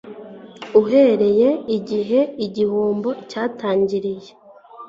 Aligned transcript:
uhereye 0.81 1.49
igihe 1.77 2.19
igihombo 2.45 3.09
cyatangiriye 3.29 4.31